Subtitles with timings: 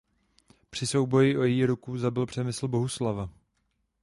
[0.69, 3.29] Při souboji o její ruku zabil Přemysl Bohuslava.